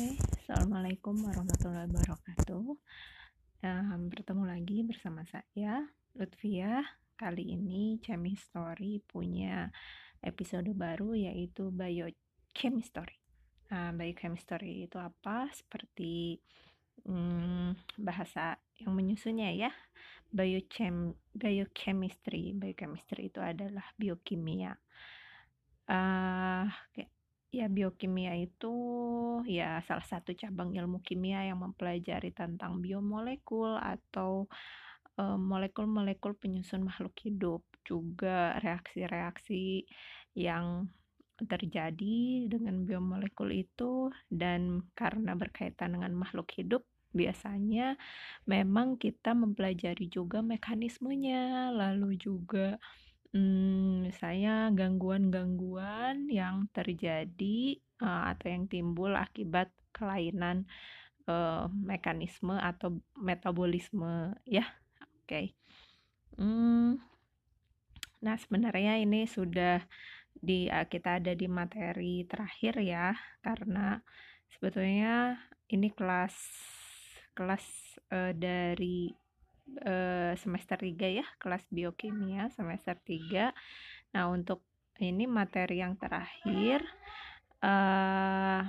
Oke, 0.00 0.16
Assalamualaikum 0.40 1.12
warahmatullahi 1.28 1.84
wabarakatuh. 1.92 2.72
Um, 3.60 4.00
bertemu 4.08 4.48
lagi 4.48 4.80
bersama 4.80 5.28
saya, 5.28 5.84
Lutfia. 6.16 6.80
Kali 7.20 7.52
ini 7.52 8.00
Chemistry 8.00 9.04
punya 9.04 9.68
episode 10.24 10.72
baru 10.72 11.12
yaitu 11.12 11.68
Biochemistry. 11.68 13.12
Nah, 13.68 13.92
Biochemistry 13.92 14.88
itu 14.88 14.96
apa? 14.96 15.52
Seperti 15.52 16.40
um, 17.04 17.76
bahasa 18.00 18.56
yang 18.80 18.96
menyusunnya 18.96 19.52
ya. 19.52 19.72
Biochem, 20.32 21.12
biochemistry, 21.36 22.56
biochemistry 22.56 23.28
itu 23.28 23.44
adalah 23.44 23.84
biokimia. 24.00 24.80
Uh, 25.84 26.64
ya 27.50 27.66
biokimia 27.66 28.38
itu 28.38 28.74
ya 29.46 29.82
salah 29.82 30.06
satu 30.06 30.30
cabang 30.38 30.70
ilmu 30.70 31.02
kimia 31.02 31.42
yang 31.50 31.58
mempelajari 31.58 32.30
tentang 32.30 32.78
biomolekul 32.78 33.74
atau 33.76 34.46
molekul-molekul 35.20 36.38
penyusun 36.38 36.86
makhluk 36.86 37.12
hidup. 37.20 37.60
Juga 37.84 38.56
reaksi-reaksi 38.62 39.84
yang 40.38 40.88
terjadi 41.40 42.46
dengan 42.46 42.84
biomolekul 42.84 43.48
itu 43.50 44.12
dan 44.28 44.84
karena 44.92 45.32
berkaitan 45.32 45.96
dengan 45.96 46.12
makhluk 46.12 46.52
hidup 46.52 46.84
biasanya 47.10 47.98
memang 48.46 48.94
kita 49.00 49.34
mempelajari 49.34 50.06
juga 50.06 50.44
mekanismenya. 50.44 51.74
Lalu 51.74 52.20
juga 52.20 52.78
hmm, 53.34 54.10
misalnya 54.10 54.70
gangguan-gangguan 54.74 56.30
yang 56.30 56.66
terjadi 56.74 57.78
uh, 58.02 58.34
atau 58.34 58.46
yang 58.50 58.64
timbul 58.66 59.14
akibat 59.14 59.70
kelainan 59.94 60.66
uh, 61.26 61.66
mekanisme 61.70 62.54
atau 62.56 62.98
metabolisme 63.18 64.34
ya. 64.46 64.66
Oke. 65.22 65.54
Hmm, 66.38 66.98
nah 68.24 68.36
sebenarnya 68.38 68.98
ini 69.02 69.28
sudah 69.28 69.82
di 70.30 70.70
uh, 70.70 70.86
kita 70.88 71.20
ada 71.20 71.36
di 71.36 71.46
materi 71.50 72.24
terakhir 72.24 72.80
ya 72.80 73.12
karena 73.44 74.00
sebetulnya 74.48 75.36
ini 75.68 75.92
kelas 75.92 76.34
kelas 77.36 77.64
uh, 78.10 78.32
dari 78.34 79.12
semester 80.36 80.78
3 80.78 81.18
ya, 81.20 81.26
kelas 81.38 81.64
biokimia 81.70 82.50
semester 82.52 82.98
3. 82.98 83.54
Nah, 84.16 84.28
untuk 84.28 84.66
ini 85.00 85.24
materi 85.24 85.80
yang 85.80 85.96
terakhir 85.96 86.84
uh, 87.64 88.66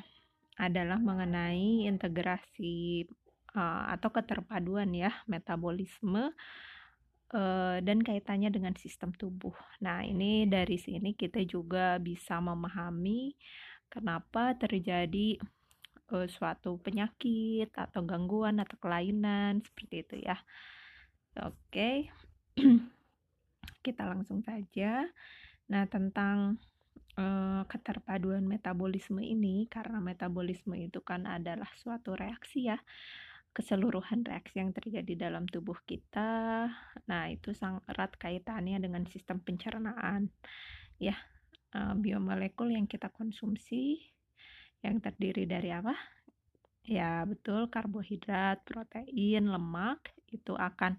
adalah 0.55 0.99
mengenai 1.01 1.89
integrasi 1.89 3.09
uh, 3.57 3.91
atau 3.91 4.09
keterpaduan 4.13 4.93
ya 4.95 5.11
metabolisme 5.27 6.31
dan 7.79 8.03
kaitannya 8.03 8.51
dengan 8.51 8.75
sistem 8.75 9.15
tubuh. 9.15 9.55
Nah, 9.79 10.03
ini 10.03 10.43
dari 10.51 10.75
sini 10.75 11.15
kita 11.15 11.39
juga 11.47 11.95
bisa 11.95 12.43
memahami 12.43 13.31
kenapa 13.87 14.51
terjadi 14.59 15.39
uh, 16.15 16.27
suatu 16.27 16.79
penyakit 16.79 17.71
atau 17.75 18.03
gangguan 18.07 18.59
atau 18.63 18.79
kelainan 18.79 19.59
seperti 19.63 19.95
itu 20.07 20.15
ya. 20.23 20.39
Oke, 21.39 22.11
kita 23.85 24.03
langsung 24.03 24.43
saja. 24.43 25.07
Nah, 25.71 25.87
tentang 25.87 26.59
uh, 27.15 27.63
keterpaduan 27.71 28.43
metabolisme 28.43 29.23
ini, 29.23 29.63
karena 29.71 30.03
metabolisme 30.03 30.75
itu 30.75 30.99
kan 30.99 31.23
adalah 31.23 31.71
suatu 31.79 32.19
reaksi 32.19 32.67
ya, 32.67 32.75
keseluruhan 33.55 34.27
reaksi 34.27 34.59
yang 34.59 34.75
terjadi 34.75 35.31
dalam 35.31 35.47
tubuh 35.47 35.79
kita. 35.87 36.67
Nah, 37.07 37.23
itu 37.31 37.55
sangat 37.55 37.87
erat 37.87 38.11
kaitannya 38.19 38.83
dengan 38.83 39.07
sistem 39.07 39.39
pencernaan. 39.39 40.27
Ya, 40.99 41.15
uh, 41.79 41.95
biomolekul 41.95 42.75
yang 42.75 42.91
kita 42.91 43.07
konsumsi 43.07 44.03
yang 44.83 44.99
terdiri 44.99 45.47
dari 45.47 45.71
apa? 45.71 45.95
Ya, 46.81 47.21
betul, 47.29 47.69
karbohidrat, 47.69 48.65
protein, 48.65 49.45
lemak 49.45 50.01
itu 50.33 50.57
akan 50.57 50.97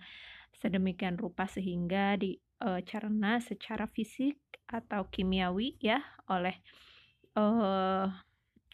sedemikian 0.54 1.18
rupa 1.18 1.50
sehingga 1.50 2.14
dicerna 2.14 3.42
secara 3.42 3.90
fisik 3.90 4.38
atau 4.70 5.10
kimiawi 5.10 5.74
ya 5.82 5.98
oleh 6.30 6.54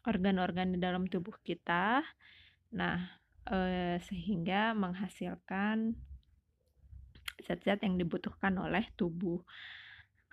organ-organ 0.05 0.77
di 0.77 0.79
dalam 0.79 1.09
tubuh 1.09 1.35
kita. 1.41 2.05
Nah, 2.77 2.99
uh, 3.49 3.97
sehingga 4.05 4.77
menghasilkan 4.77 5.97
zat-zat 7.49 7.81
yang 7.81 7.97
dibutuhkan 7.97 8.53
oleh 8.61 8.85
tubuh. 9.01 9.41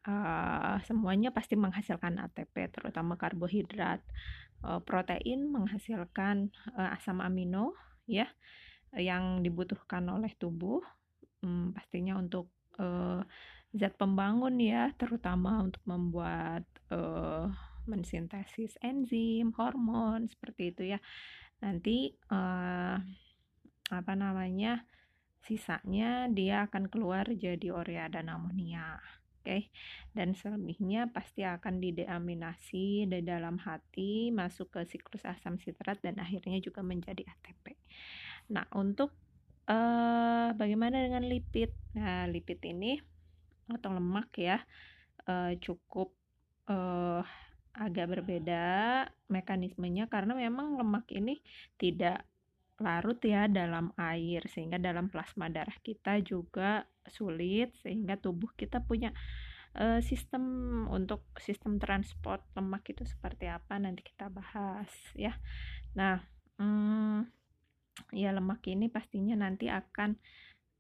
Uh, 0.06 0.78
semuanya 0.85 1.34
pasti 1.34 1.58
menghasilkan 1.58 2.22
ATP, 2.22 2.69
terutama 2.69 3.18
karbohidrat 3.18 4.06
protein 4.86 5.52
menghasilkan 5.52 6.50
uh, 6.76 6.96
asam 6.96 7.22
amino 7.22 7.78
ya 8.06 8.30
yang 8.96 9.44
dibutuhkan 9.44 10.08
oleh 10.08 10.31
tubuh 10.40 10.80
hmm, 11.44 11.76
pastinya 11.76 12.16
untuk 12.16 12.50
uh, 12.80 13.22
zat 13.76 13.94
pembangun 14.00 14.56
ya 14.58 14.90
terutama 14.96 15.59
untuk 15.59 15.84
membuat 15.84 16.64
uh, 16.90 17.52
mensintesis 17.86 18.80
enzim 18.81 19.53
hormon 19.53 20.26
seperti 20.26 20.74
itu 20.74 20.84
ya. 20.96 21.00
Nanti 21.62 22.16
uh, 22.32 22.97
apa 23.86 24.14
namanya 24.18 24.88
sisanya 25.46 26.26
dia 26.34 26.66
akan 26.66 26.90
keluar 26.90 27.30
jadi 27.30 27.70
urea 27.70 28.09
dan 28.09 28.34
amonia 28.34 28.97
okay? 29.45 29.69
dan 30.17 30.33
selebihnya 30.33 31.13
pasti 31.13 31.45
akan 31.45 31.78
dideaminasi 31.78 33.06
di 33.06 33.19
dalam 33.22 33.61
hati 33.61 34.33
masuk 34.33 34.73
ke 34.73 34.81
siklus 34.89 35.22
asam 35.23 35.61
sitrat 35.61 36.01
dan 36.01 36.17
akhirnya 36.17 36.57
juga 36.57 36.81
menjadi 36.81 37.22
ATP. 37.22 37.78
Nah 38.50 38.66
untuk 38.73 39.13
uh, 39.69 40.50
bagaimana 40.57 41.05
dengan 41.05 41.29
lipid? 41.29 41.69
Nah 41.94 42.25
lipid 42.25 42.59
ini 42.66 42.97
atau 43.69 43.94
lemak 43.94 44.34
ya 44.38 44.61
uh, 45.29 45.53
cukup 45.57 46.13
uh, 46.69 47.22
agak 47.75 48.07
berbeda 48.07 48.63
mekanismenya 49.28 50.07
karena 50.07 50.31
memang 50.38 50.79
lemak 50.79 51.11
ini 51.11 51.44
tidak 51.75 52.23
larut 52.75 53.19
ya 53.24 53.47
dalam 53.47 53.96
air 53.96 54.44
sehingga 54.52 54.75
dalam 54.75 55.08
plasma 55.08 55.47
darah 55.47 55.75
kita 55.80 56.19
juga 56.19 56.84
sulit 57.08 57.72
sehingga 57.80 58.19
tubuh 58.19 58.52
kita 58.52 58.84
punya 58.84 59.16
uh, 59.80 60.03
sistem 60.03 60.44
untuk 60.91 61.24
sistem 61.40 61.80
transport 61.80 62.44
lemak 62.56 62.84
itu 62.91 63.08
seperti 63.08 63.47
apa 63.47 63.80
nanti 63.80 64.03
kita 64.03 64.28
bahas 64.28 64.91
ya. 65.16 65.31
Nah 65.96 66.19
hmm, 66.59 67.24
ya 68.12 68.35
lemak 68.35 68.64
ini 68.68 68.91
pastinya 68.91 69.40
nanti 69.40 69.72
akan 69.72 70.19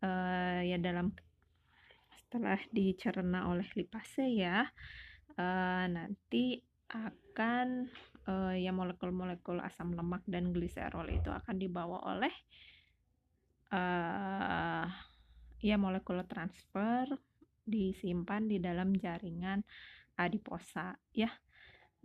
uh, 0.03 0.59
ya 0.67 0.75
dalam 0.75 1.15
setelah 2.11 2.59
dicerna 2.75 3.47
oleh 3.47 3.67
lipase 3.79 4.27
ya 4.35 4.67
uh, 5.39 5.85
nanti 5.87 6.59
akan 6.91 7.87
uh, 8.29 8.53
ya 8.53 8.71
molekul-molekul 8.75 9.61
asam 9.61 9.93
lemak 9.93 10.21
dan 10.29 10.53
gliserol 10.53 11.07
itu 11.09 11.29
akan 11.31 11.55
dibawa 11.57 12.01
oleh 12.15 12.33
uh, 13.73 14.85
ya 15.65 15.75
molekul 15.81 16.21
transfer 16.29 17.09
disimpan 17.65 18.45
di 18.45 18.61
dalam 18.61 18.93
jaringan 18.93 19.65
adiposa 20.15 21.01
ya. 21.11 21.33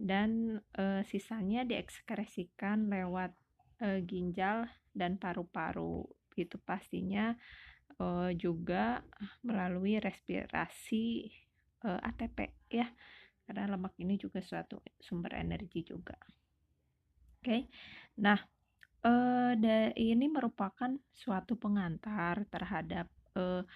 Dan 0.01 0.57
e, 0.73 1.05
sisanya 1.05 1.69
diekskresikan 1.69 2.89
lewat 2.89 3.37
e, 3.85 4.01
ginjal 4.09 4.65
dan 4.97 5.21
paru-paru. 5.21 6.09
Itu 6.33 6.57
pastinya 6.65 7.37
e, 8.01 8.33
juga 8.41 9.05
melalui 9.45 10.01
respirasi 10.01 11.29
e, 11.85 11.89
ATP 12.01 12.39
ya 12.73 12.89
karena 13.51 13.75
lemak 13.75 13.99
ini 13.99 14.15
juga 14.15 14.39
suatu 14.39 14.79
sumber 15.03 15.35
energi 15.35 15.83
juga. 15.83 16.15
Oke, 17.43 17.43
okay. 17.43 17.63
nah 18.23 18.39
uh, 19.03 19.59
ini 19.99 20.31
merupakan 20.31 20.95
suatu 21.11 21.59
pengantar 21.59 22.47
terhadap 22.47 23.11
uh, 23.35 23.67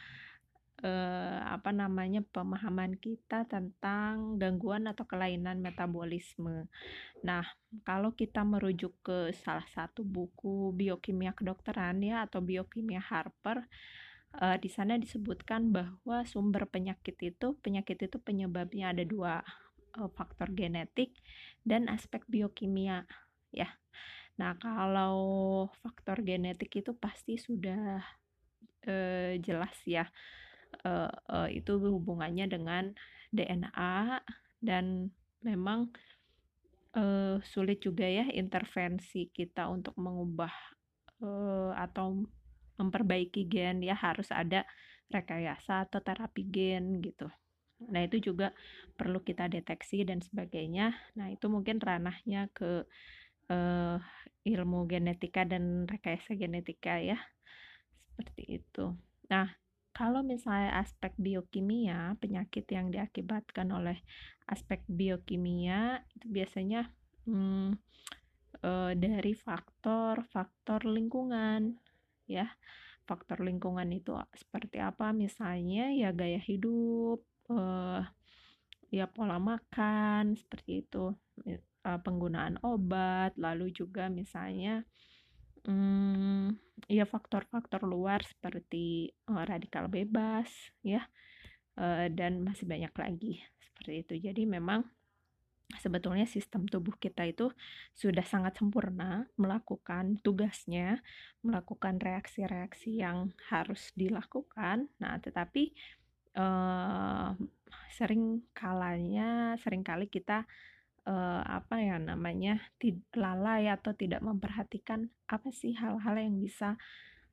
uh, 0.87 1.39
apa 1.51 1.75
namanya 1.75 2.23
pemahaman 2.23 2.95
kita 3.03 3.51
tentang 3.51 4.39
gangguan 4.39 4.87
atau 4.87 5.03
kelainan 5.11 5.59
metabolisme. 5.59 6.71
Nah, 7.27 7.43
kalau 7.83 8.15
kita 8.15 8.47
merujuk 8.47 8.95
ke 9.03 9.35
salah 9.43 9.67
satu 9.75 10.07
buku 10.07 10.71
biokimia 10.71 11.35
kedokteran 11.35 11.99
ya 11.99 12.23
atau 12.31 12.39
biokimia 12.39 13.03
Harper, 13.03 13.67
uh, 14.39 14.57
di 14.61 14.69
sana 14.69 15.01
disebutkan 15.01 15.73
bahwa 15.73 16.23
sumber 16.29 16.69
penyakit 16.69 17.17
itu 17.23 17.57
penyakit 17.65 18.07
itu 18.11 18.17
penyebabnya 18.21 18.93
ada 18.93 19.05
dua 19.07 19.41
uh, 19.99 20.11
faktor 20.13 20.51
genetik 20.53 21.15
dan 21.63 21.87
aspek 21.91 22.23
biokimia 22.27 23.07
ya. 23.55 23.71
Nah, 24.35 24.59
kalau 24.59 25.17
faktor 25.79 26.27
genetik 26.27 26.83
itu 26.83 26.91
pasti 26.99 27.39
sudah 27.39 28.03
uh, 28.91 29.33
jelas 29.39 29.75
ya, 29.87 30.11
uh, 30.83 31.11
uh, 31.31 31.49
itu 31.51 31.79
hubungannya 31.79 32.51
dengan 32.51 32.91
DNA 33.31 34.23
dan 34.59 35.15
memang 35.43 35.95
uh, 36.99 37.39
sulit 37.47 37.83
juga 37.83 38.07
ya 38.07 38.27
intervensi 38.35 39.31
kita 39.31 39.71
untuk 39.71 39.95
mengubah 39.99 40.51
uh, 41.23 41.73
atau 41.79 42.27
memperbaiki 42.75 43.47
gen 43.47 43.87
ya 43.87 43.95
harus 43.95 44.35
ada 44.35 44.67
rekayasa 45.13 45.87
atau 45.87 46.03
terapi 46.03 46.43
gen 46.51 46.99
gitu. 46.99 47.31
Nah, 47.91 48.07
itu 48.07 48.33
juga 48.33 48.55
perlu 48.95 49.21
kita 49.23 49.51
deteksi 49.51 50.07
dan 50.07 50.23
sebagainya. 50.23 50.95
Nah, 51.19 51.31
itu 51.31 51.51
mungkin 51.51 51.83
ranahnya 51.83 52.49
ke 52.55 52.87
uh, 53.51 53.99
ilmu 54.45 54.87
genetika 54.87 55.43
dan 55.49 55.89
rekayasa 55.89 56.37
genetika 56.37 57.01
ya. 57.01 57.19
Seperti 58.13 58.63
itu. 58.63 58.95
Nah, 59.33 59.51
kalau 59.95 60.27
misalnya 60.27 60.83
aspek 60.83 61.15
biokimia, 61.15 62.19
penyakit 62.19 62.67
yang 62.67 62.91
diakibatkan 62.91 63.71
oleh 63.71 64.03
aspek 64.51 64.83
biokimia 64.91 66.03
itu 66.19 66.27
biasanya 66.27 66.91
hmm, 67.31 67.79
e, 68.59 68.71
dari 68.99 69.33
faktor-faktor 69.39 70.83
lingkungan 70.91 71.79
ya. 72.27 72.51
Faktor 73.07 73.47
lingkungan 73.47 73.87
itu 73.95 74.19
seperti 74.35 74.83
apa? 74.83 75.15
Misalnya 75.15 75.95
ya 75.95 76.11
gaya 76.11 76.43
hidup, 76.43 77.23
e, 77.51 77.59
ya 78.95 79.07
pola 79.11 79.41
makan 79.41 80.39
seperti 80.39 80.87
itu, 80.87 81.13
e, 81.45 81.61
penggunaan 81.83 82.63
obat, 82.63 83.37
lalu 83.37 83.73
juga 83.75 84.09
misalnya 84.09 84.85
hmm, 85.69 86.57
ya 86.89 87.05
faktor-faktor 87.09 87.85
luar 87.85 88.21
seperti 88.25 89.13
uh, 89.29 89.45
radikal 89.45 89.89
bebas 89.89 90.49
ya 90.85 91.05
uh, 91.81 92.07
dan 92.13 92.45
masih 92.45 92.69
banyak 92.69 92.93
lagi 92.93 93.35
seperti 93.61 93.93
itu 94.05 94.15
jadi 94.31 94.43
memang 94.45 94.85
sebetulnya 95.81 96.29
sistem 96.29 96.69
tubuh 96.69 96.93
kita 97.01 97.25
itu 97.25 97.49
sudah 97.97 98.23
sangat 98.23 98.61
sempurna 98.61 99.27
melakukan 99.41 100.21
tugasnya, 100.21 101.01
melakukan 101.41 101.99
reaksi-reaksi 101.99 103.01
yang 103.01 103.33
harus 103.49 103.91
dilakukan. 103.97 104.93
Nah, 105.01 105.19
tetapi 105.19 105.73
uh, 106.35 107.35
sering 107.95 108.43
kalanya, 108.51 109.55
sering 109.63 109.87
kali 109.87 110.11
kita 110.11 110.47
uh, 111.07 111.43
apa 111.47 111.81
ya 111.81 111.97
namanya 112.01 112.61
lalai 113.15 113.71
atau 113.71 113.95
tidak 113.95 114.21
memperhatikan 114.25 115.13
apa 115.31 115.49
sih 115.55 115.77
hal-hal 115.77 116.17
yang 116.19 116.37
bisa 116.41 116.77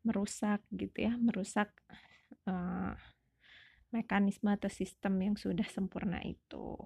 merusak 0.02 0.62
gitu 0.74 1.10
ya 1.10 1.14
merusak 1.18 1.70
uh, 2.50 2.94
mekanisme 3.92 4.50
atau 4.50 4.72
sistem 4.72 5.20
yang 5.20 5.36
sudah 5.36 5.68
sempurna 5.68 6.24
itu 6.24 6.80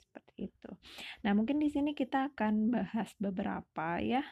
seperti 0.00 0.50
itu. 0.50 0.70
Nah 1.22 1.32
mungkin 1.32 1.62
di 1.62 1.70
sini 1.70 1.94
kita 1.94 2.34
akan 2.34 2.74
bahas 2.74 3.14
beberapa 3.22 4.02
ya 4.02 4.26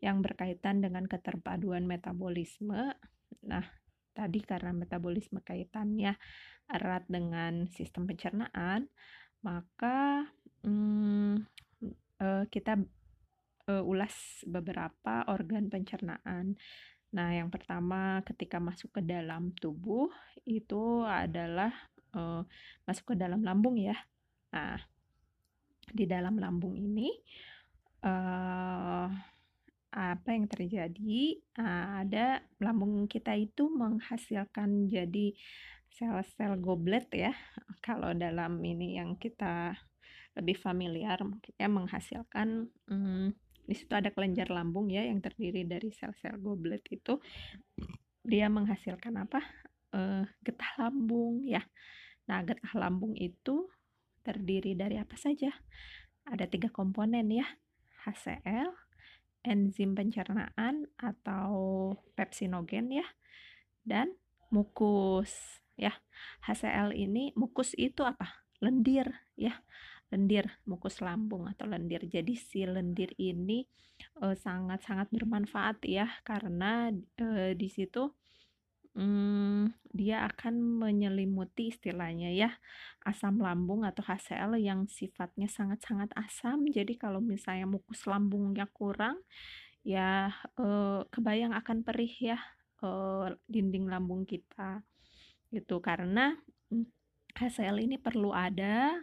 yang 0.00 0.24
berkaitan 0.24 0.80
dengan 0.80 1.04
keterpaduan 1.04 1.84
metabolisme. 1.84 2.96
Nah 3.44 3.64
tadi 4.12 4.42
karena 4.42 4.74
metabolisme 4.74 5.42
kaitannya 5.42 6.14
erat 6.70 7.06
dengan 7.10 7.66
sistem 7.70 8.06
pencernaan, 8.06 8.86
maka 9.42 10.28
hmm, 10.62 11.34
uh, 12.22 12.44
kita 12.46 12.78
uh, 13.66 13.82
ulas 13.82 14.44
beberapa 14.46 15.26
organ 15.26 15.66
pencernaan. 15.66 16.54
Nah, 17.10 17.28
yang 17.34 17.50
pertama 17.50 18.22
ketika 18.22 18.62
masuk 18.62 18.94
ke 18.94 19.02
dalam 19.02 19.50
tubuh 19.58 20.06
itu 20.46 21.02
adalah 21.02 21.74
uh, 22.14 22.46
masuk 22.86 23.14
ke 23.14 23.16
dalam 23.18 23.42
lambung 23.42 23.74
ya. 23.74 23.98
Nah, 24.54 24.78
di 25.90 26.06
dalam 26.06 26.38
lambung 26.38 26.78
ini 26.78 27.10
uh, 28.06 29.10
apa 29.90 30.32
yang 30.34 30.46
terjadi? 30.46 31.38
Ada 32.00 32.42
lambung 32.62 33.10
kita 33.10 33.34
itu 33.34 33.66
menghasilkan 33.70 34.86
jadi 34.86 35.34
sel-sel 35.90 36.58
goblet 36.62 37.10
ya. 37.10 37.34
Kalau 37.82 38.14
dalam 38.14 38.62
ini 38.62 38.96
yang 38.98 39.18
kita 39.18 39.74
lebih 40.38 40.56
familiar 40.56 41.18
mungkin 41.26 41.52
ya 41.58 41.66
menghasilkan 41.66 42.70
hmm, 42.86 43.34
di 43.66 43.74
situ 43.74 43.92
ada 43.94 44.14
kelenjar 44.14 44.50
lambung 44.50 44.90
ya 44.90 45.02
yang 45.02 45.18
terdiri 45.18 45.66
dari 45.66 45.90
sel-sel 45.90 46.38
goblet 46.38 46.82
itu 46.90 47.18
dia 48.22 48.46
menghasilkan 48.46 49.26
apa 49.26 49.42
uh, 49.94 50.24
getah 50.42 50.72
lambung 50.78 51.42
ya 51.42 51.62
nah 52.30 52.46
getah 52.46 52.74
lambung 52.78 53.18
itu 53.18 53.66
terdiri 54.22 54.78
dari 54.78 55.02
apa 55.02 55.18
saja 55.18 55.50
ada 56.30 56.46
tiga 56.46 56.70
komponen 56.70 57.26
ya 57.30 57.46
HCl 58.06 58.70
enzim 59.46 59.96
pencernaan 59.96 60.88
atau 61.00 61.92
pepsinogen 62.14 62.92
ya. 62.92 63.06
Dan 63.80 64.12
mukus 64.52 65.32
ya. 65.78 65.94
HCl 66.44 66.92
ini 66.92 67.32
mukus 67.38 67.72
itu 67.78 68.04
apa? 68.04 68.44
Lendir 68.60 69.08
ya. 69.34 69.60
Lendir 70.10 70.50
mukus 70.66 71.00
lambung 71.00 71.46
atau 71.46 71.64
lendir. 71.70 72.04
Jadi 72.04 72.34
si 72.34 72.66
lendir 72.66 73.14
ini 73.16 73.64
sangat-sangat 74.20 75.06
uh, 75.08 75.12
bermanfaat 75.12 75.84
ya 75.86 76.08
karena 76.24 76.90
uh, 77.20 77.52
di 77.54 77.68
situ 77.68 78.10
um, 78.94 79.70
dia 79.90 80.26
akan 80.26 80.80
menyelimuti 80.80 81.74
istilahnya 81.74 82.30
ya 82.30 82.50
asam 83.06 83.42
lambung 83.42 83.82
atau 83.82 84.04
HCl 84.04 84.60
yang 84.60 84.86
sifatnya 84.86 85.50
sangat-sangat 85.50 86.10
asam. 86.16 86.66
Jadi 86.68 86.96
kalau 86.96 87.18
misalnya 87.18 87.66
mukus 87.66 88.04
lambungnya 88.06 88.68
kurang 88.70 89.20
ya 89.80 90.28
uh, 90.60 91.00
kebayang 91.08 91.56
akan 91.56 91.80
perih 91.80 92.12
ya 92.34 92.38
uh, 92.84 93.32
dinding 93.48 93.88
lambung 93.88 94.28
kita 94.28 94.84
gitu 95.48 95.80
karena 95.80 96.36
HCl 97.34 97.80
ini 97.80 97.96
perlu 97.96 98.30
ada 98.30 98.94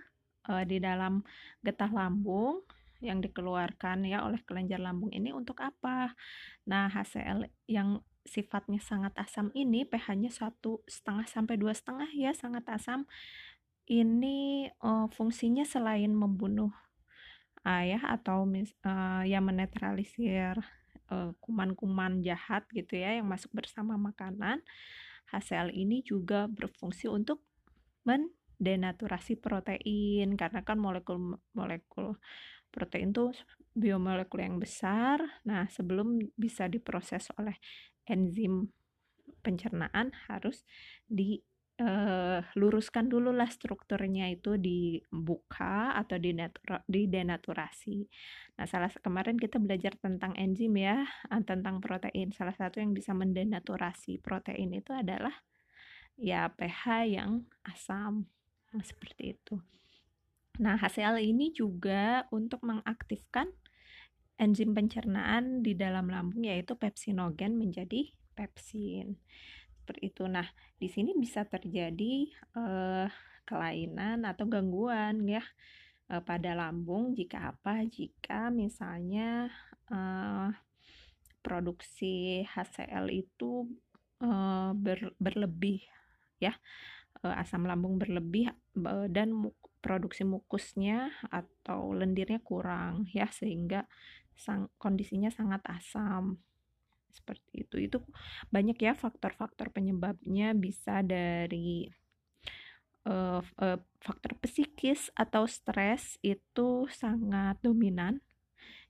uh, 0.48 0.64
di 0.64 0.78
dalam 0.80 1.24
getah 1.66 1.92
lambung 1.92 2.64
yang 2.98 3.22
dikeluarkan 3.22 4.10
ya 4.10 4.26
oleh 4.26 4.42
kelenjar 4.42 4.82
lambung 4.82 5.14
ini 5.14 5.30
untuk 5.30 5.62
apa? 5.62 6.18
Nah, 6.66 6.90
HCl 6.90 7.46
yang 7.70 8.02
sifatnya 8.28 8.84
sangat 8.84 9.16
asam 9.18 9.50
ini 9.56 9.88
pH-nya 9.88 10.30
satu 10.30 10.84
setengah 10.86 11.26
sampai 11.26 11.56
dua 11.56 11.74
setengah 11.74 12.12
ya 12.14 12.36
sangat 12.36 12.68
asam. 12.70 13.08
Ini 13.88 14.68
uh, 14.84 15.08
fungsinya 15.08 15.64
selain 15.64 16.12
membunuh 16.12 16.76
ayah 17.64 18.04
atau 18.04 18.44
mis, 18.44 18.76
uh, 18.84 19.24
yang 19.24 19.48
menetralisir 19.48 20.60
kuman-kuman 21.40 22.20
uh, 22.20 22.24
jahat 22.24 22.68
gitu 22.76 23.00
ya 23.00 23.16
yang 23.16 23.32
masuk 23.32 23.48
bersama 23.56 23.96
makanan. 23.96 24.60
HCl 25.32 25.72
ini 25.72 26.04
juga 26.04 26.52
berfungsi 26.52 27.08
untuk 27.08 27.44
men 28.04 28.32
denaturasi 28.58 29.38
protein 29.40 30.34
karena 30.36 30.66
kan 30.66 30.82
molekul 30.82 31.40
molekul 31.54 32.18
protein 32.74 33.16
itu 33.16 33.32
biomolekul 33.78 34.42
yang 34.42 34.58
besar. 34.58 35.22
Nah, 35.46 35.70
sebelum 35.70 36.18
bisa 36.34 36.66
diproses 36.66 37.30
oleh 37.38 37.56
enzim 38.08 38.72
pencernaan 39.44 40.12
harus 40.28 40.64
diluruskan 41.08 43.06
eh, 43.08 43.12
dulu 43.12 43.32
lah 43.36 43.48
strukturnya 43.52 44.32
itu 44.34 44.58
dibuka 44.58 45.94
atau 45.96 46.18
didenaturasi. 46.90 48.08
Nah, 48.58 48.66
salah 48.66 48.90
kemarin 48.90 49.38
kita 49.38 49.62
belajar 49.62 49.94
tentang 50.00 50.34
enzim 50.40 50.74
ya, 50.76 51.06
ah, 51.30 51.44
tentang 51.44 51.84
protein. 51.84 52.34
Salah 52.34 52.56
satu 52.56 52.82
yang 52.82 52.98
bisa 52.98 53.14
mendenaturasi 53.14 54.20
protein 54.24 54.74
itu 54.74 54.92
adalah 54.96 55.36
ya 56.18 56.50
pH 56.50 57.06
yang 57.14 57.46
asam 57.62 58.26
Nah, 58.74 58.84
seperti 58.84 59.38
itu. 59.38 59.56
Nah, 60.62 60.76
HCl 60.76 61.22
ini 61.22 61.54
juga 61.54 62.26
untuk 62.34 62.66
mengaktifkan 62.66 63.54
enzim 64.38 64.74
pencernaan 64.78 65.66
di 65.66 65.74
dalam 65.74 66.10
lambung 66.10 66.46
yaitu 66.46 66.78
pepsinogen 66.78 67.58
menjadi 67.58 68.10
pepsin. 68.38 69.18
Seperti 69.82 70.14
itu. 70.14 70.24
Nah, 70.30 70.46
di 70.78 70.88
sini 70.88 71.18
bisa 71.18 71.44
terjadi 71.46 72.30
eh, 72.34 73.08
kelainan 73.48 74.28
atau 74.28 74.46
gangguan 74.46 75.26
ya 75.26 75.42
eh, 76.14 76.22
pada 76.22 76.54
lambung 76.54 77.18
jika 77.18 77.54
apa? 77.54 77.82
Jika 77.86 78.54
misalnya 78.54 79.50
eh, 79.90 80.50
produksi 81.42 82.46
HCl 82.46 83.10
itu 83.10 83.66
eh, 84.22 84.72
ber, 84.78 85.18
berlebih 85.18 85.82
ya 86.38 86.54
uh, 87.24 87.36
asam 87.42 87.66
lambung 87.66 87.98
berlebih 87.98 88.52
uh, 88.86 89.08
dan 89.10 89.34
produksi 89.82 90.28
mukusnya 90.28 91.14
atau 91.32 91.94
lendirnya 91.96 92.42
kurang 92.44 93.08
ya 93.14 93.30
sehingga 93.30 93.88
sang, 94.38 94.72
kondisinya 94.78 95.34
sangat 95.34 95.62
asam. 95.68 96.38
Seperti 97.12 97.66
itu. 97.66 97.76
Itu 97.82 97.98
banyak 98.54 98.78
ya 98.78 98.94
faktor-faktor 98.94 99.74
penyebabnya. 99.74 100.54
Bisa 100.54 101.02
dari 101.02 101.90
uh, 103.10 103.42
uh, 103.42 103.80
faktor 104.00 104.38
psikis 104.40 105.10
atau 105.18 105.50
stres 105.50 106.22
itu 106.22 106.86
sangat 106.94 107.58
dominan 107.66 108.22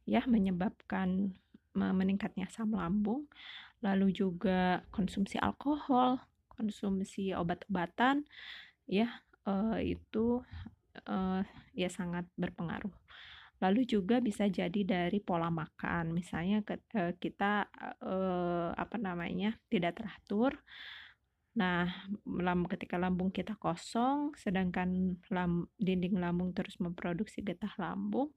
ya 0.07 0.23
menyebabkan 0.27 1.35
meningkatnya 1.73 2.49
asam 2.49 2.73
lambung. 2.73 3.29
Lalu 3.85 4.09
juga 4.09 4.81
konsumsi 4.89 5.37
alkohol 5.37 6.17
konsumsi 6.57 7.37
obat-obatan 7.37 8.25
ya 8.89 9.21
uh, 9.45 9.77
itu 9.77 10.41
uh, 11.05 11.45
ya 11.77 11.89
sangat 11.93 12.25
berpengaruh 12.33 12.91
lalu 13.57 13.89
juga 13.89 14.21
bisa 14.21 14.45
jadi 14.45 14.81
dari 14.85 15.17
pola 15.21 15.49
makan. 15.49 16.13
Misalnya 16.13 16.61
uh, 16.61 17.13
kita 17.17 17.69
uh, 18.01 18.71
apa 18.77 18.97
namanya 19.01 19.57
tidak 19.69 19.97
teratur. 20.01 20.57
Nah, 21.57 21.89
ketika 22.69 23.01
lambung 23.01 23.33
kita 23.33 23.57
kosong, 23.57 24.37
sedangkan 24.37 25.17
dinding 25.81 26.21
lambung 26.21 26.53
terus 26.53 26.77
memproduksi 26.77 27.41
getah 27.41 27.73
lambung, 27.81 28.29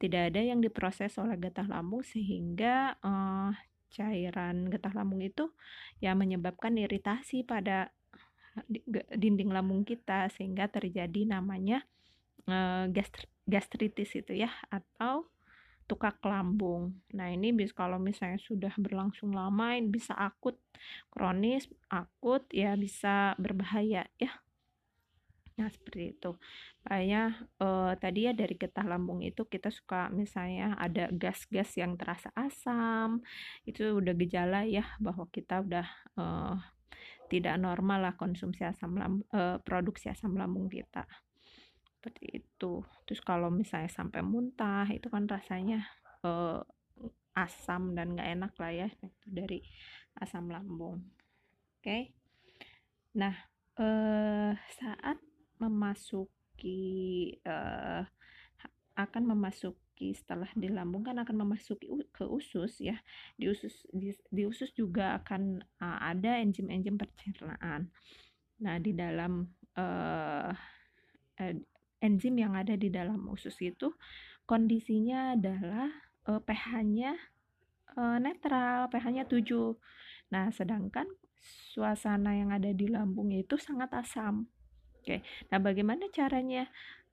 tidak 0.00 0.32
ada 0.32 0.40
yang 0.40 0.64
diproses 0.64 1.20
oleh 1.20 1.36
getah 1.36 1.68
lambung 1.68 2.00
sehingga 2.00 2.96
uh, 3.04 3.52
cairan 3.92 4.72
getah 4.72 4.96
lambung 4.96 5.20
itu 5.20 5.52
ya 6.00 6.16
menyebabkan 6.16 6.72
iritasi 6.80 7.44
pada 7.44 7.92
dinding 9.12 9.52
lambung 9.52 9.84
kita 9.84 10.32
sehingga 10.32 10.68
terjadi 10.68 11.28
namanya 11.28 11.84
uh, 12.48 12.88
gastritis 13.46 14.14
itu 14.14 14.46
ya 14.46 14.50
atau 14.70 15.26
tukak 15.90 16.22
lambung. 16.24 16.94
Nah, 17.12 17.28
ini 17.28 17.52
bisa 17.52 17.74
kalau 17.74 17.98
misalnya 17.98 18.40
sudah 18.40 18.72
berlangsung 18.78 19.34
lama 19.34 19.76
ini 19.76 19.90
bisa 19.90 20.14
akut, 20.14 20.56
kronis, 21.10 21.68
akut 21.90 22.46
ya 22.54 22.78
bisa 22.78 23.36
berbahaya 23.36 24.06
ya. 24.16 24.32
Nah, 25.60 25.68
seperti 25.68 26.16
itu. 26.16 26.32
Makanya 26.86 27.22
eh, 27.60 27.92
tadi 28.00 28.20
ya 28.24 28.32
dari 28.32 28.56
getah 28.56 28.86
lambung 28.88 29.20
itu 29.20 29.44
kita 29.44 29.68
suka 29.68 30.08
misalnya 30.08 30.74
ada 30.80 31.12
gas-gas 31.12 31.76
yang 31.76 32.00
terasa 32.00 32.32
asam. 32.32 33.20
Itu 33.68 34.00
udah 34.00 34.14
gejala 34.16 34.64
ya 34.64 34.86
bahwa 34.96 35.28
kita 35.28 35.60
udah 35.60 35.86
eh, 36.16 36.56
tidak 37.28 37.56
normal 37.60 38.00
lah 38.00 38.14
konsumsi 38.16 38.64
asam 38.64 38.96
lambung 38.96 39.28
eh, 39.28 39.56
produksi 39.60 40.08
asam 40.08 40.36
lambung 40.36 40.72
kita 40.72 41.04
seperti 42.02 42.42
itu. 42.42 42.82
Terus 43.06 43.22
kalau 43.22 43.46
misalnya 43.46 43.86
sampai 43.86 44.26
muntah 44.26 44.90
itu 44.90 45.06
kan 45.06 45.30
rasanya 45.30 45.86
uh, 46.26 46.58
asam 47.38 47.94
dan 47.94 48.18
nggak 48.18 48.30
enak 48.34 48.52
lah 48.58 48.72
ya 48.74 48.86
itu 48.90 49.06
dari 49.22 49.62
asam 50.18 50.50
lambung. 50.50 50.98
Oke. 51.78 51.86
Okay? 51.86 52.02
nah 53.12 53.36
uh, 53.76 54.56
saat 54.80 55.20
memasuki 55.62 57.30
uh, 57.46 58.02
akan 58.98 59.22
memasuki 59.36 60.16
setelah 60.16 60.48
di 60.56 60.72
lambung 60.72 61.06
kan 61.06 61.22
akan 61.22 61.46
memasuki 61.46 61.86
ke 62.10 62.26
usus 62.26 62.82
ya. 62.82 62.98
Di 63.38 63.46
usus 63.46 63.86
di, 63.94 64.10
di 64.26 64.42
usus 64.42 64.74
juga 64.74 65.22
akan 65.22 65.62
uh, 65.78 65.98
ada 66.02 66.42
enzim-enzim 66.42 66.98
pencernaan. 66.98 67.94
Nah 68.58 68.76
di 68.82 68.90
dalam 68.90 69.46
uh, 69.78 70.50
enzim 72.02 72.34
yang 72.34 72.58
ada 72.58 72.74
di 72.74 72.90
dalam 72.90 73.30
usus 73.30 73.54
itu 73.62 73.94
kondisinya 74.44 75.38
adalah 75.38 75.88
uh, 76.26 76.42
pH-nya 76.42 77.14
uh, 77.96 78.18
netral, 78.18 78.90
pH-nya 78.90 79.24
7. 79.30 79.78
Nah, 80.34 80.50
sedangkan 80.50 81.06
suasana 81.72 82.34
yang 82.34 82.50
ada 82.50 82.70
di 82.74 82.90
lambung 82.90 83.30
itu 83.30 83.54
sangat 83.56 83.94
asam. 83.94 84.50
Oke. 84.98 85.22
Nah, 85.50 85.58
bagaimana 85.58 86.06
caranya 86.10 86.66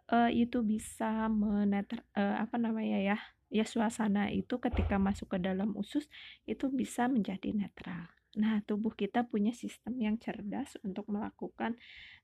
uh, 0.10 0.30
itu 0.30 0.62
bisa 0.66 1.30
menetra 1.30 2.02
uh, 2.18 2.42
apa 2.44 2.58
namanya 2.58 3.00
ya? 3.00 3.18
Ya 3.50 3.66
suasana 3.66 4.30
itu 4.30 4.62
ketika 4.62 5.02
masuk 5.02 5.34
ke 5.34 5.38
dalam 5.42 5.74
usus 5.74 6.06
itu 6.46 6.70
bisa 6.70 7.10
menjadi 7.10 7.50
netral. 7.50 8.06
Nah, 8.38 8.62
tubuh 8.62 8.94
kita 8.94 9.26
punya 9.26 9.50
sistem 9.58 9.98
yang 9.98 10.22
cerdas 10.22 10.78
untuk 10.86 11.10
melakukan 11.10 11.74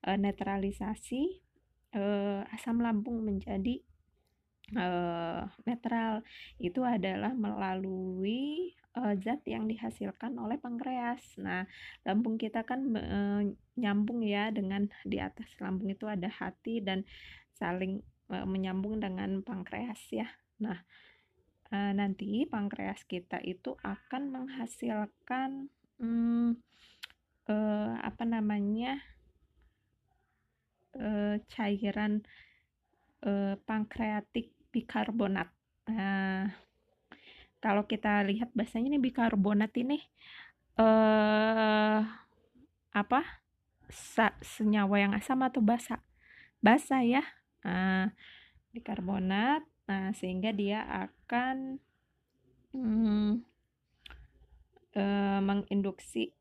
uh, 0.06 0.14
netralisasi 0.14 1.42
uh, 1.96 2.44
asam 2.52 2.78
lambung 2.84 3.24
menjadi 3.24 3.80
uh, 4.76 5.48
netral 5.64 6.20
itu 6.60 6.84
adalah 6.84 7.32
melalui 7.32 8.76
uh, 8.96 9.14
zat 9.20 9.44
yang 9.48 9.64
dihasilkan 9.64 10.36
oleh 10.36 10.60
pankreas. 10.60 11.22
Nah, 11.40 11.64
lambung 12.04 12.36
kita 12.36 12.62
kan 12.68 12.80
uh, 12.96 13.42
nyambung 13.80 14.20
ya 14.24 14.52
dengan 14.52 14.88
di 15.04 15.20
atas 15.20 15.48
lambung 15.60 15.92
itu 15.92 16.04
ada 16.04 16.28
hati 16.28 16.84
dan 16.84 17.02
saling 17.56 18.04
uh, 18.32 18.44
menyambung 18.44 19.00
dengan 19.00 19.40
pankreas 19.40 20.00
ya. 20.12 20.28
Nah, 20.60 20.80
uh, 21.72 21.92
nanti 21.96 22.44
pankreas 22.48 23.04
kita 23.08 23.40
itu 23.44 23.76
akan 23.84 24.32
menghasilkan 24.32 25.72
um, 26.00 26.56
uh, 27.48 27.94
apa 28.00 28.24
namanya? 28.24 29.00
Uh, 30.96 31.36
cairan 31.48 32.24
uh, 33.24 33.54
pankreatik 33.64 34.52
bikarbonat. 34.72 35.48
Nah, 35.88 36.50
kalau 37.62 37.86
kita 37.88 38.20
lihat 38.26 38.52
bahasanya 38.52 38.92
ini 38.92 39.00
bikarbonat 39.00 39.72
ini 39.80 39.98
uh, 40.80 42.00
apa? 42.92 43.20
Sa 43.86 44.34
senyawa 44.42 44.96
yang 44.98 45.12
asam 45.14 45.40
atau 45.46 45.62
basa? 45.62 46.02
Basa 46.58 47.06
ya. 47.06 47.22
Nah, 47.62 48.10
bikarbonat. 48.74 49.62
Nah, 49.86 50.10
sehingga 50.18 50.50
dia 50.50 50.82
akan 50.82 51.78
hmm, 52.74 53.30
uh, 54.98 55.40
menginduksi 55.40 56.34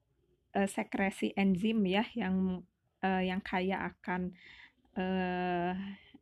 sekresi 0.56 1.36
enzim 1.36 1.84
ya 1.84 2.08
yang 2.16 2.64
uh, 3.06 3.22
yang 3.22 3.42
kaya 3.46 3.94
akan 3.94 4.34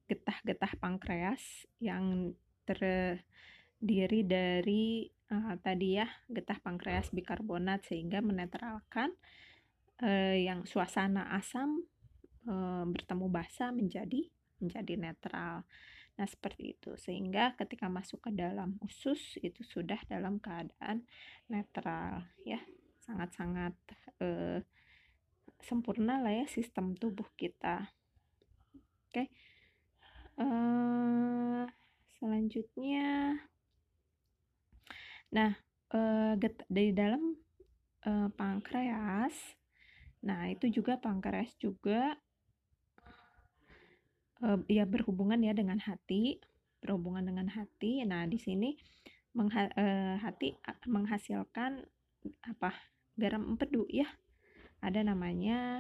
getah-getah 0.10 0.74
uh, 0.74 0.80
pankreas 0.82 1.70
yang 1.78 2.34
terdiri 2.66 4.26
dari 4.26 5.06
uh, 5.30 5.56
tadi 5.62 6.02
ya 6.02 6.10
getah 6.26 6.58
pankreas 6.58 7.14
bikarbonat 7.14 7.86
sehingga 7.86 8.20
menetralkan 8.26 9.14
uh, 10.02 10.36
yang 10.36 10.66
suasana 10.66 11.38
asam 11.38 11.86
uh, 12.50 12.84
bertemu 12.90 13.28
basa 13.30 13.70
menjadi 13.70 14.28
menjadi 14.60 14.94
netral. 14.96 15.68
Nah, 16.14 16.30
seperti 16.30 16.78
itu. 16.78 16.94
Sehingga 16.96 17.58
ketika 17.58 17.90
masuk 17.90 18.30
ke 18.30 18.32
dalam 18.32 18.78
usus 18.86 19.36
itu 19.42 19.66
sudah 19.66 19.98
dalam 20.08 20.40
keadaan 20.40 21.04
netral 21.50 22.24
ya. 22.48 22.62
Sangat-sangat 23.04 23.76
uh, 24.24 24.64
sempurna 25.64 26.20
lah 26.20 26.32
ya 26.36 26.46
sistem 26.46 26.94
tubuh 26.94 27.28
kita. 27.40 27.88
Oke. 29.10 29.26
Okay. 29.26 29.28
uh, 30.40 30.44
eh, 30.44 31.66
selanjutnya. 32.20 33.40
Nah 35.32 35.52
uh, 35.96 36.34
dari 36.68 36.92
dalam 36.92 37.34
uh, 38.06 38.30
pankreas. 38.36 39.34
Nah 40.24 40.48
itu 40.52 40.72
juga 40.72 41.00
pankreas 41.00 41.56
juga 41.60 42.16
uh, 44.44 44.60
ya 44.68 44.84
berhubungan 44.88 45.40
ya 45.44 45.56
dengan 45.56 45.80
hati 45.80 46.40
berhubungan 46.84 47.24
dengan 47.24 47.48
hati. 47.48 48.04
Nah 48.04 48.28
di 48.28 48.36
sini 48.36 48.76
mengha 49.34 49.72
uh, 49.74 50.16
hati 50.20 50.60
menghasilkan 50.86 51.88
apa? 52.44 52.76
Garam 53.14 53.46
empedu 53.54 53.86
ya 53.94 54.10
ada 54.84 55.00
namanya 55.00 55.80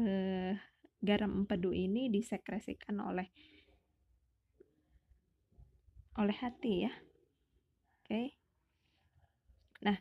eh, 0.00 0.56
garam 1.04 1.44
empedu 1.44 1.76
ini 1.76 2.08
disekresikan 2.08 2.96
oleh 3.04 3.28
oleh 6.16 6.36
hati 6.40 6.88
ya. 6.88 6.92
Oke. 8.00 8.40
Nah, 9.84 9.98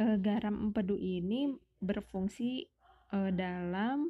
eh, 0.00 0.16
garam 0.16 0.72
empedu 0.72 0.96
ini 0.96 1.52
berfungsi 1.76 2.64
eh, 3.12 3.30
dalam 3.36 4.08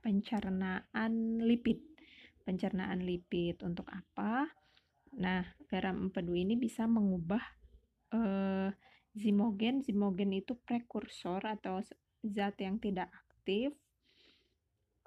pencernaan 0.00 1.44
lipid. 1.44 1.84
Pencernaan 2.44 3.04
lipid 3.04 3.60
untuk 3.60 3.88
apa? 3.92 4.48
Nah, 5.20 5.44
garam 5.68 6.08
empedu 6.08 6.32
ini 6.32 6.56
bisa 6.56 6.88
mengubah 6.88 7.44
eh, 8.16 8.72
zimogen. 9.12 9.84
Zimogen 9.84 10.32
itu 10.32 10.56
prekursor 10.64 11.44
atau 11.44 11.84
zat 12.24 12.56
yang 12.60 12.80
tidak 12.80 13.12
aktif 13.12 13.76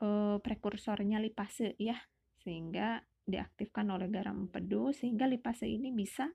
uh, 0.01 0.37
prekursornya 0.41 1.17
lipase 1.17 1.73
ya 1.81 1.97
sehingga 2.45 3.01
diaktifkan 3.27 3.91
oleh 3.91 4.07
garam 4.07 4.47
empedu 4.47 4.95
sehingga 4.95 5.27
lipase 5.27 5.67
ini 5.67 5.91
bisa 5.91 6.31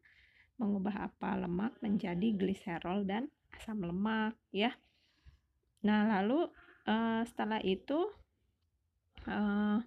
mengubah 0.61 1.09
apa 1.09 1.41
lemak 1.41 1.81
menjadi 1.81 2.37
gliserol 2.37 3.09
dan 3.09 3.33
asam 3.57 3.81
lemak 3.81 4.37
ya. 4.53 4.77
Nah, 5.83 6.07
lalu 6.07 6.47
uh, 6.87 7.23
setelah 7.27 7.59
itu 7.65 7.99
lemak 9.27 9.87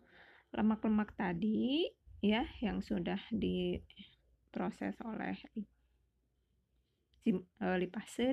lemak-lemak 0.55 1.11
tadi 1.19 1.91
ya 2.23 2.47
yang 2.63 2.79
sudah 2.79 3.19
diproses 3.27 4.95
oleh 5.03 5.35
uh, 7.59 7.75
lipase 7.75 8.31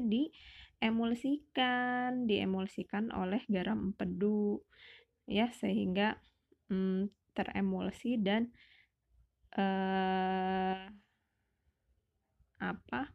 diemulsikan, 0.82 2.26
diemulsikan 2.26 3.14
oleh 3.14 3.46
garam 3.46 3.94
empedu 3.94 4.58
ya 5.30 5.46
sehingga 5.54 6.18
um, 6.74 7.06
teremulsi 7.38 8.18
dan 8.18 8.50
uh, 9.54 10.90
apa 12.58 13.14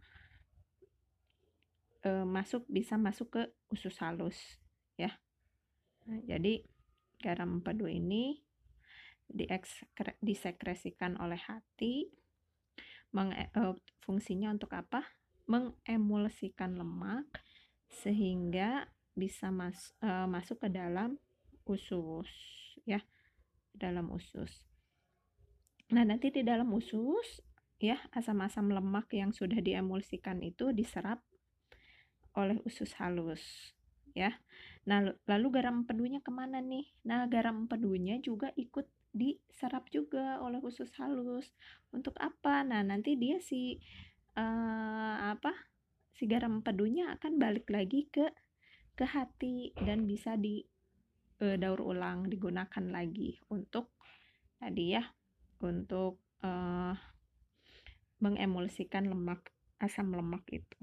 e, 2.03 2.11
masuk 2.23 2.63
bisa 2.71 2.95
masuk 2.95 3.27
ke 3.35 3.43
usus 3.71 3.95
halus 3.99 4.39
ya. 4.95 5.11
Nah, 6.07 6.23
jadi 6.23 6.63
garam 7.19 7.59
empedu 7.59 7.87
ini 7.87 8.43
diekskre, 9.27 10.15
disekresikan 10.23 11.19
oleh 11.19 11.39
hati 11.39 12.07
meng, 13.11 13.35
e, 13.35 13.47
fungsinya 14.03 14.51
untuk 14.51 14.71
apa? 14.75 15.03
Mengemulsikan 15.47 16.75
lemak 16.75 17.27
sehingga 17.89 18.87
bisa 19.17 19.49
mas, 19.49 19.95
e, 20.03 20.09
masuk 20.29 20.61
ke 20.61 20.69
dalam 20.69 21.17
usus 21.65 22.29
ya 22.87 23.01
dalam 23.73 24.13
usus. 24.13 24.63
Nah 25.91 26.03
nanti 26.03 26.31
di 26.31 26.43
dalam 26.43 26.69
usus 26.75 27.41
ya 27.77 27.97
asam-asam 28.13 28.73
lemak 28.73 29.13
yang 29.13 29.31
sudah 29.31 29.61
diemulsikan 29.61 30.41
itu 30.41 30.73
diserap 30.73 31.21
oleh 32.37 32.61
usus 32.65 32.93
halus 32.97 33.73
ya. 34.17 34.33
Nah 34.89 35.05
lalu 35.29 35.47
garam 35.53 35.85
empedunya 35.85 36.21
ke 36.21 36.33
mana 36.33 36.61
nih? 36.61 36.85
Nah 37.05 37.29
garam 37.29 37.65
empedunya 37.65 38.17
juga 38.21 38.49
ikut 38.57 38.85
diserap 39.13 39.89
juga 39.89 40.41
oleh 40.41 40.61
usus 40.61 40.89
halus. 40.97 41.49
Untuk 41.93 42.17
apa? 42.21 42.61
Nah 42.65 42.81
nanti 42.85 43.17
dia 43.17 43.41
si 43.41 43.77
uh, 44.37 45.33
apa 45.37 45.53
si 46.17 46.25
garam 46.25 46.59
empedunya 46.59 47.13
akan 47.13 47.37
balik 47.37 47.69
lagi 47.69 48.09
ke 48.09 48.25
ke 48.97 49.05
hati 49.05 49.77
dan 49.77 50.09
bisa 50.09 50.33
di 50.33 50.65
uh, 51.45 51.55
daur 51.61 51.85
ulang 51.85 52.25
digunakan 52.25 52.85
lagi 52.89 53.37
untuk 53.53 53.93
tadi 54.57 54.97
ya 54.97 55.05
untuk 55.61 56.17
uh, 56.41 56.97
mengemulsikan 58.17 59.05
lemak 59.05 59.53
asam 59.77 60.09
lemak 60.09 60.41
itu. 60.49 60.81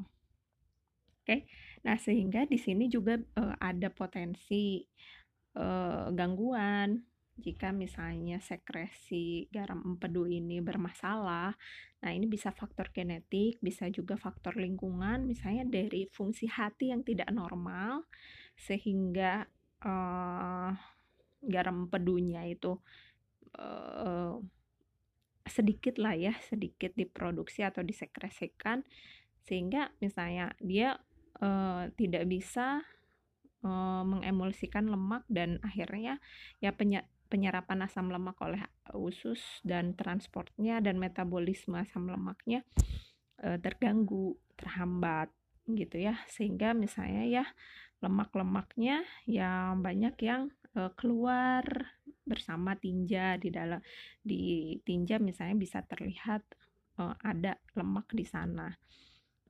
Oke, 1.25 1.51
nah 1.83 1.99
sehingga 1.99 2.47
di 2.47 2.61
sini 2.61 2.87
juga 2.87 3.19
uh, 3.19 3.59
ada 3.59 3.91
potensi 3.91 4.87
uh, 5.59 6.13
gangguan 6.15 7.01
jika 7.35 7.75
misalnya 7.75 8.39
sekresi 8.39 9.51
garam 9.51 9.83
empedu 9.83 10.31
ini 10.31 10.63
bermasalah. 10.63 11.59
Nah 12.05 12.13
ini 12.13 12.29
bisa 12.29 12.53
faktor 12.53 12.93
genetik, 12.93 13.57
bisa 13.65 13.89
juga 13.89 14.21
faktor 14.21 14.61
lingkungan, 14.61 15.25
misalnya 15.25 15.65
dari 15.65 16.05
fungsi 16.13 16.45
hati 16.53 16.93
yang 16.93 17.01
tidak 17.01 17.33
normal 17.33 18.05
sehingga 18.61 19.49
uh, 19.81 20.71
garam 21.41 21.89
empedunya 21.89 22.45
itu 22.45 22.77
uh, 23.57 24.37
sedikit 25.49 25.97
lah 26.01 26.17
ya 26.17 26.33
sedikit 26.53 26.93
diproduksi 26.97 27.65
atau 27.65 27.81
disekresikan 27.85 28.85
sehingga 29.45 29.93
misalnya 30.01 30.53
dia 30.61 30.97
uh, 31.41 31.89
tidak 31.97 32.29
bisa 32.29 32.85
mengemulsikan 33.65 34.93
lemak 34.93 35.25
dan 35.33 35.57
akhirnya 35.65 36.21
ya 36.61 36.77
penya 36.77 37.09
penyerapan 37.35 37.83
asam 37.83 38.15
lemak 38.15 38.39
oleh 38.39 38.63
usus 38.95 39.43
dan 39.67 39.99
transportnya 39.99 40.79
dan 40.79 41.03
metabolisme 41.03 41.75
asam 41.75 42.07
lemaknya 42.07 42.63
uh, 43.43 43.59
terganggu 43.59 44.39
terhambat 44.55 45.35
gitu 45.67 45.99
ya 45.99 46.15
sehingga 46.31 46.79
misalnya 46.79 47.27
ya 47.27 47.45
lemak-lemaknya 47.99 49.03
yang 49.27 49.83
banyak 49.83 50.15
yang 50.23 50.55
uh, 50.79 50.95
keluar 50.95 51.67
bersama 52.23 52.79
tinja 52.79 53.35
di 53.35 53.51
dalam 53.51 53.83
di 54.23 54.77
tinja 54.87 55.19
misalnya 55.19 55.59
bisa 55.59 55.83
terlihat 55.83 56.47
uh, 57.03 57.17
ada 57.21 57.59
lemak 57.75 58.13
di 58.15 58.25
sana. 58.25 58.71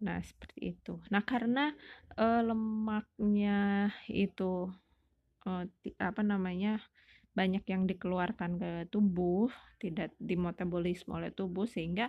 Nah, 0.05 0.19
seperti 0.21 0.75
itu. 0.75 1.01
Nah, 1.09 1.23
karena 1.23 1.71
uh, 2.19 2.43
lemaknya 2.43 3.91
itu 4.11 4.69
uh, 5.47 5.65
apa 6.03 6.23
namanya? 6.23 6.83
Banyak 7.35 7.67
yang 7.67 7.85
dikeluarkan 7.91 8.57
ke 8.57 8.71
tubuh, 8.89 9.51
tidak 9.83 10.15
dimetabolisme 10.23 11.13
oleh 11.19 11.35
tubuh 11.35 11.67
sehingga 11.67 12.09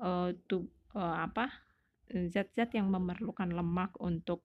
uh, 0.00 0.32
tub, 0.46 0.70
uh, 0.94 1.26
apa? 1.26 1.50
zat-zat 2.10 2.74
yang 2.74 2.90
memerlukan 2.90 3.54
lemak 3.54 3.94
untuk 4.02 4.42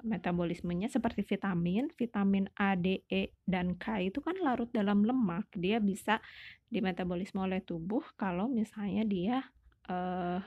metabolismenya 0.00 0.88
seperti 0.88 1.26
vitamin, 1.26 1.92
vitamin 1.92 2.48
A, 2.56 2.72
D, 2.72 3.04
E, 3.10 3.36
dan 3.44 3.76
K 3.76 4.08
itu 4.08 4.24
kan 4.24 4.38
larut 4.40 4.70
dalam 4.72 5.04
lemak. 5.04 5.50
Dia 5.52 5.76
bisa 5.82 6.22
dimetabolisme 6.72 7.42
oleh 7.42 7.60
tubuh 7.60 8.00
kalau 8.16 8.48
misalnya 8.48 9.04
dia 9.04 9.36
uh, 9.92 10.40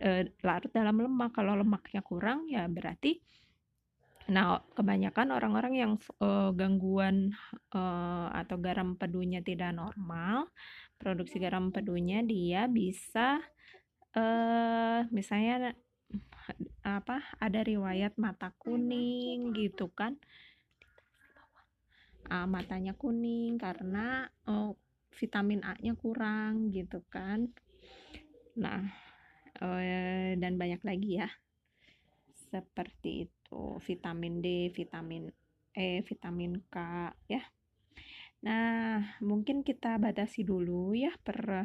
uh, 0.00 0.22
larut 0.40 0.72
dalam 0.72 0.96
lemak. 1.02 1.36
Kalau 1.36 1.52
lemaknya 1.58 2.00
kurang 2.00 2.48
ya 2.48 2.64
berarti 2.70 3.20
Nah, 4.32 4.64
kebanyakan 4.72 5.28
orang-orang 5.36 5.74
yang 5.76 5.92
uh, 6.24 6.56
gangguan 6.56 7.36
uh, 7.76 8.32
atau 8.32 8.56
garam 8.56 8.96
pedunya 8.96 9.44
tidak 9.44 9.76
normal, 9.76 10.48
produksi 10.96 11.36
garam 11.36 11.68
pedunya 11.68 12.24
dia 12.24 12.64
bisa 12.64 13.44
uh, 14.16 15.04
misalnya 15.12 15.76
apa 16.80 17.20
ada 17.36 17.60
riwayat 17.60 18.16
mata 18.16 18.56
kuning 18.56 19.52
gitu 19.52 19.92
kan. 19.92 20.16
Uh, 22.32 22.48
matanya 22.48 22.96
kuning 22.96 23.60
karena 23.60 24.32
uh, 24.48 24.72
vitamin 25.12 25.60
A-nya 25.60 25.92
kurang 25.92 26.72
gitu 26.72 27.04
kan. 27.12 27.52
Nah 28.56 28.88
uh, 29.60 30.32
dan 30.40 30.56
banyak 30.56 30.80
lagi 30.80 31.20
ya 31.20 31.28
seperti 32.52 33.26
itu 33.28 33.80
vitamin 33.80 34.44
D 34.44 34.68
vitamin 34.68 35.32
E 35.72 36.04
vitamin 36.04 36.60
K 36.68 36.76
ya 37.32 37.42
nah 38.42 39.00
mungkin 39.24 39.64
kita 39.64 39.96
batasi 39.96 40.44
dulu 40.44 40.92
ya 40.92 41.14
per 41.24 41.64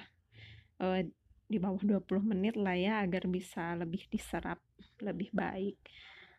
uh, 0.80 1.02
di 1.48 1.58
bawah 1.64 1.80
20 1.80 2.04
menit 2.28 2.56
lah 2.60 2.76
ya 2.76 3.00
agar 3.02 3.24
bisa 3.32 3.74
lebih 3.80 4.04
diserap 4.12 4.60
lebih 5.00 5.32
baik. 5.32 5.80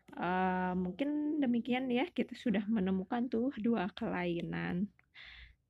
Uh, 0.09 0.73
mungkin 0.73 1.37
demikian 1.37 1.89
ya 1.89 2.09
kita 2.09 2.33
sudah 2.33 2.65
menemukan 2.65 3.29
tuh 3.29 3.53
dua 3.61 3.89
kelainan 3.93 4.89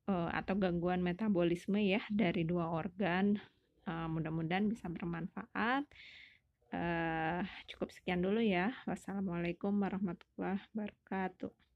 uh, 0.08 0.32
atau 0.32 0.56
gangguan 0.56 1.04
metabolisme 1.04 1.80
ya 1.80 2.04
dari 2.12 2.44
dua 2.44 2.68
organ. 2.68 3.40
Uh, 3.88 4.08
mudah-mudahan 4.12 4.68
bisa 4.68 4.92
bermanfaat. 4.92 5.88
Uh, 6.70 7.42
cukup 7.66 7.90
sekian 7.90 8.22
dulu 8.22 8.38
ya. 8.38 8.70
Wassalamualaikum 8.86 9.74
warahmatullahi 9.74 10.62
wabarakatuh. 10.70 11.69